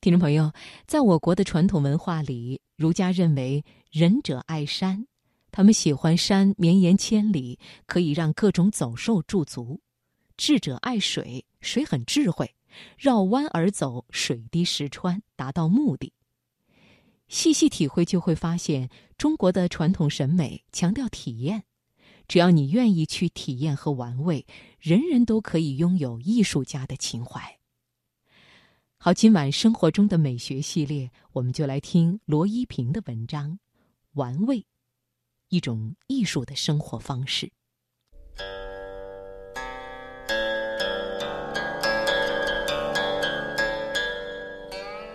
[0.00, 0.50] 听众朋友，
[0.86, 5.06] 在我国的传统文化里，儒家认为仁者爱山，
[5.52, 9.78] 他们喜欢山绵延千里，可以让各种走兽驻足；
[10.38, 12.54] 智者爱水，水很智慧，
[12.96, 16.14] 绕弯而走，水滴石穿，达到目的。
[17.28, 18.88] 细细体会，就会发现
[19.18, 21.64] 中国的传统审美强调体验，
[22.26, 24.46] 只要你愿意去体验和玩味，
[24.78, 27.59] 人人都可以拥有艺术家的情怀。
[29.02, 33.52] 好，今晚生活中的美学系列，我们就来听罗一平的文章
[34.12, 34.58] 《玩味》，
[35.48, 37.50] 一种艺术的生活方式。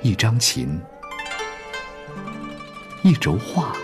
[0.02, 0.82] 一张琴，
[3.04, 3.78] 一轴画，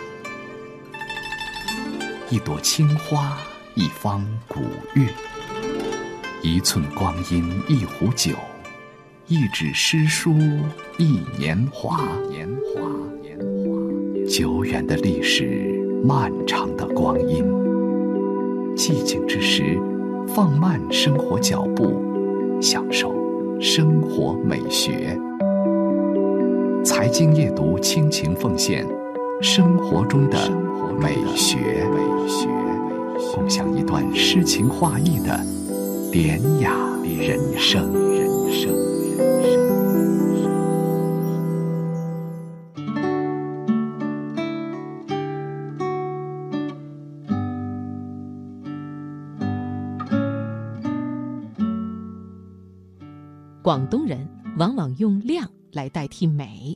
[2.31, 3.39] 一朵青花，
[3.75, 4.61] 一方古
[4.95, 5.13] 月，
[6.41, 8.35] 一寸光阴，一壶酒。
[9.31, 10.34] 一纸诗书，
[10.98, 12.02] 一年华。
[12.30, 12.45] 年
[12.76, 12.81] 华，
[13.21, 14.27] 年华。
[14.27, 17.41] 久远的历史，漫长的光阴。
[18.76, 19.79] 寂静之时，
[20.27, 21.93] 放慢生活脚步，
[22.62, 23.15] 享受
[23.57, 25.18] 生活美学。
[26.84, 28.85] 财经夜读倾情奉献
[29.41, 30.38] 生活中的
[30.99, 32.49] 美学，美学，
[33.34, 35.40] 共享一段诗情画意的
[36.12, 37.93] 典雅人生。
[37.93, 38.90] 人生。
[53.62, 56.76] 广东人往往用“靓”来代替美，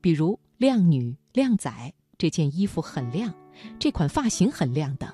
[0.00, 1.70] 比如“靓女”“靓仔”，
[2.18, 3.32] 这件衣服很靓，
[3.78, 5.08] 这款发型很靓等。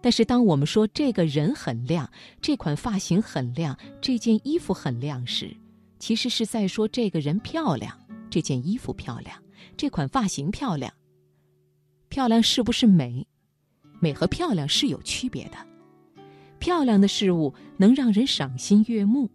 [0.00, 2.08] 但是，当我们说这个人很靓，
[2.40, 5.56] 这款发型很靓，这件衣服很靓时，
[5.98, 7.98] 其实是在说这个人漂亮，
[8.30, 9.36] 这件衣服漂亮，
[9.76, 10.92] 这款发型漂亮。
[12.08, 13.26] 漂亮是不是美？
[13.98, 15.56] 美和漂亮是有区别的。
[16.60, 19.28] 漂亮的事物能让人赏心悦目。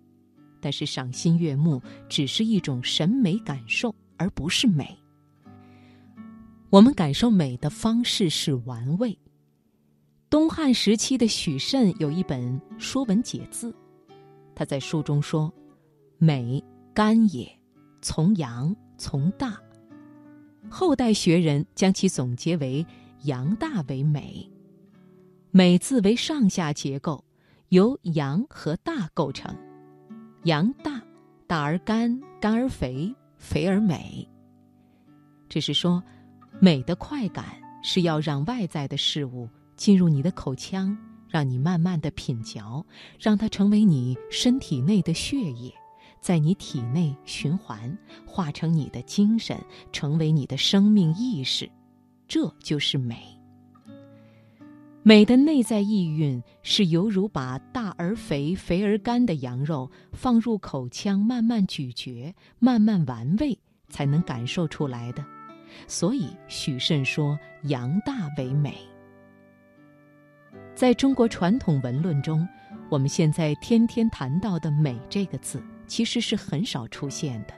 [0.64, 4.98] 但是赏心悦目只是一种审美感受，而不是美。
[6.70, 9.20] 我们感受美的方式是玩味。
[10.30, 13.72] 东汉时期的许慎有一本《说文解字》，
[14.56, 15.54] 他在书中说
[16.18, 16.64] ：“美，
[16.94, 17.46] 干也，
[18.02, 19.60] 从阳从大。”
[20.72, 22.86] 后代学人将其总结为
[23.26, 24.50] “阳大为美”。
[25.52, 27.22] 美字为上下结构，
[27.68, 29.54] 由阳和大构成。
[30.44, 31.02] 阳大，
[31.48, 34.28] 大而干，干而肥，肥而美。
[35.48, 36.04] 只是说，
[36.60, 37.46] 美的快感
[37.82, 40.98] 是要让外在的事物进入你的口腔，
[41.30, 42.86] 让你慢慢的品嚼，
[43.18, 45.74] 让它成为你身体内的血液，
[46.20, 49.58] 在你体内循环，化成你的精神，
[49.94, 51.72] 成为你的生命意识，
[52.28, 53.40] 这就是美。
[55.06, 63.60] 美的内在意蕴是犹如把大而肥、肥而干的羊肉放入口腔，慢慢咀嚼、慢慢玩味，
[63.90, 65.22] 才能感受出来的。
[65.88, 67.38] 所以许慎说
[67.68, 68.78] ：“羊大为美。”
[70.74, 72.48] 在中国传统文论中，
[72.90, 77.54] 我们现在天天谈到的“美”这个字，其实是很少出现的。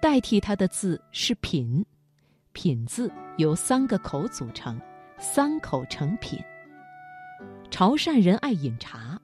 [0.00, 1.84] 代替它的字是“品
[2.54, 4.80] ”，“品”字由三个口组成，
[5.18, 6.40] 三口成品。
[7.72, 9.18] 潮汕人爱饮茶，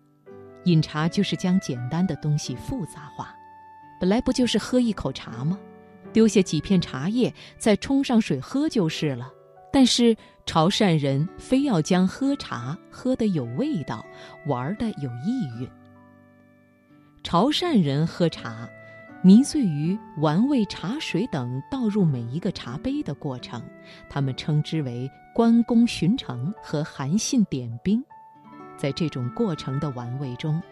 [0.65, 3.37] 饮茶就是将简单的东西复杂化。
[4.01, 5.59] 本来不就是喝一口茶吗？
[6.15, 9.31] 丢下几片茶叶，再冲上水喝就是了。
[9.71, 10.17] 但是
[10.47, 14.03] 潮汕人非要将喝茶喝得有味道，
[14.47, 15.69] 玩得有意蕴。
[17.23, 18.67] 潮汕人喝茶，
[19.23, 23.63] 迷醉于玩味茶水等倒入每一个茶杯的过程，
[24.09, 28.03] 他们称之为关公巡城和韩信点兵。
[28.79, 30.63] 在这种过程的玩味中，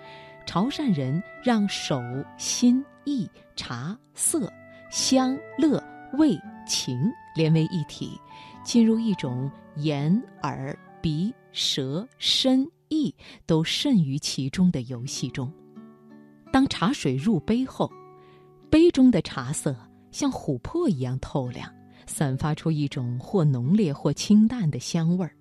[0.46, 2.00] 潮汕人让手、
[2.38, 4.50] 心、意、茶、色、
[4.90, 5.82] 香、乐、
[6.12, 8.18] 味、情连为一体，
[8.64, 13.12] 进入一种眼、耳、鼻、舌、身、意
[13.44, 15.52] 都渗于其中的游戏中。
[16.52, 17.90] 当茶水入杯后，
[18.70, 19.76] 杯中的茶色
[20.10, 21.68] 像琥珀一样透亮，
[22.06, 25.32] 散发出一种或浓烈或清淡的香味儿。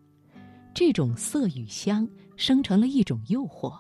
[0.76, 2.08] 这种色与香。
[2.38, 3.80] 生成了一种诱惑，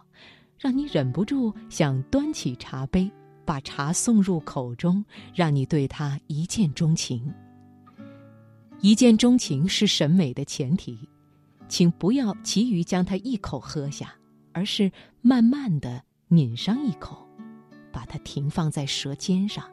[0.58, 3.12] 让你忍不住想端起茶杯，
[3.44, 5.04] 把茶送入口中，
[5.34, 7.30] 让你对它一见钟情。
[8.80, 10.98] 一见钟情是审美的前提，
[11.68, 14.16] 请不要急于将它一口喝下，
[14.54, 14.90] 而是
[15.22, 17.28] 慢慢的抿上一口，
[17.92, 19.70] 把它停放在舌尖上。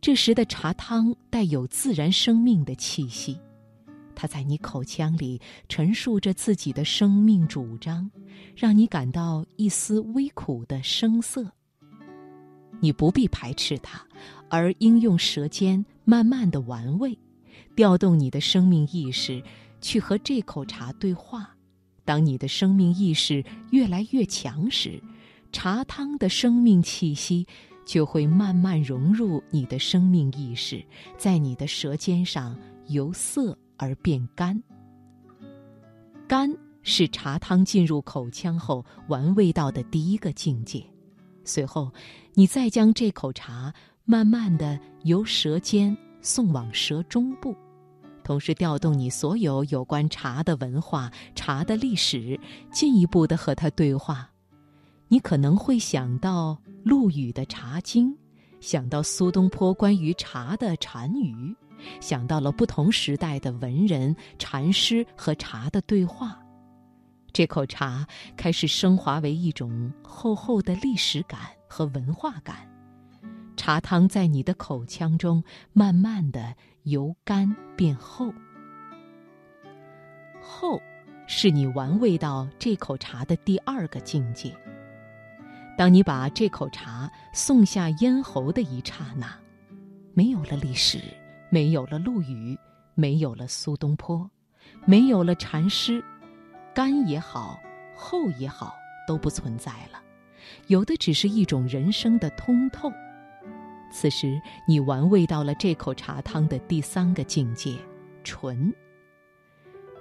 [0.00, 3.38] 这时的茶汤带有自然生命的气息，
[4.14, 8.10] 它在你口腔里陈述着自己的生命主张，
[8.56, 11.50] 让你感到一丝微苦的生涩。
[12.80, 14.04] 你不必排斥它，
[14.48, 17.16] 而应用舌尖慢慢的玩味，
[17.76, 19.42] 调动你的生命意识，
[19.80, 21.50] 去和这口茶对话。
[22.04, 25.02] 当你的生命意识越来越强时，
[25.52, 27.46] 茶汤的生命气息
[27.86, 30.84] 就会慢慢融入你的生命意识，
[31.16, 32.54] 在你的舌尖上
[32.88, 34.60] 由涩而变干。
[36.26, 36.50] 干
[36.82, 40.84] 是茶汤进入口腔后玩味道的第一个境界。
[41.44, 41.92] 随后，
[42.32, 43.72] 你再将这口茶
[44.04, 47.54] 慢慢的由舌尖送往舌中部。
[48.22, 52.40] 同时调动你所有有关茶的文化、茶的历史，
[52.72, 54.30] 进一步的和它对话。
[55.08, 58.10] 你可能会想到陆羽的《茶经》，
[58.60, 61.54] 想到苏东坡关于茶的禅语，
[62.00, 66.38] 想到了不同时代的文人、禅师和茶的对话。
[67.32, 72.70] 这口茶开始升华为一种厚厚的历史感和文化感。
[73.56, 75.42] 茶汤在你的口腔中
[75.72, 78.32] 慢慢的由干变厚，
[80.40, 80.80] 厚
[81.26, 84.54] 是你玩味到这口茶的第二个境界。
[85.76, 89.36] 当你把这口茶送下咽喉的一刹那，
[90.12, 91.00] 没有了历史，
[91.54, 92.58] 没有了陆羽，
[92.96, 94.28] 没有了苏东坡，
[94.84, 96.04] 没有了禅师，
[96.74, 97.56] 干也好，
[97.94, 98.74] 厚也好，
[99.06, 100.02] 都不存在了，
[100.66, 102.90] 有的只是一种人生的通透。
[103.92, 104.36] 此时，
[104.66, 107.78] 你玩味到了这口茶汤的第三个境界——
[108.24, 108.74] 醇。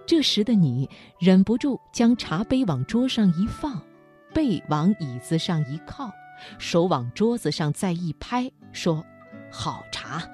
[0.08, 0.90] 这时的你
[1.20, 3.80] 忍不住将茶杯往桌上一放，
[4.34, 6.12] 背往椅子上一靠，
[6.58, 9.06] 手往桌子上再一拍，说
[9.54, 10.28] ：“好茶！”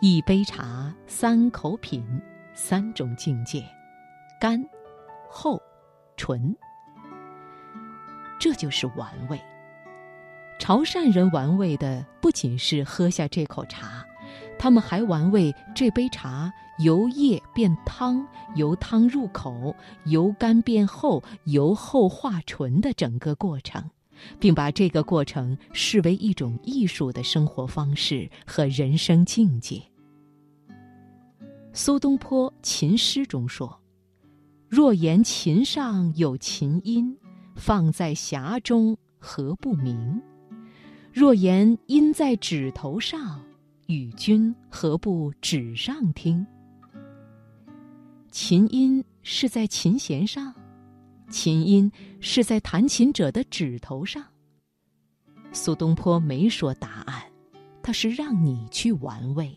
[0.00, 2.06] 一杯茶，三口品，
[2.54, 3.64] 三种境界：
[4.40, 4.64] 干、
[5.28, 5.60] 厚、
[6.16, 6.56] 醇。
[8.38, 9.40] 这就是玩味。
[10.60, 14.06] 潮汕人玩味的不仅是喝下这口茶，
[14.56, 18.24] 他们还玩味这杯茶由液变汤、
[18.54, 19.74] 由汤入口、
[20.04, 23.90] 由干变厚、由厚化醇的整个过程，
[24.38, 29.82] 并把这个过程视为一种艺术的生活方式和人生境界。
[31.72, 33.80] 苏东坡《琴诗》中说
[34.68, 37.16] ：“若言琴上有琴音，
[37.54, 40.20] 放在匣中何不鸣？”
[41.12, 43.40] 若言音在指头上，
[43.86, 46.46] 与君何不指上听？
[48.30, 50.54] 琴音是在琴弦上，
[51.30, 51.90] 琴音
[52.20, 54.24] 是在弹琴者的指头上。
[55.52, 57.22] 苏东坡没说答案，
[57.82, 59.56] 他是让你去玩味。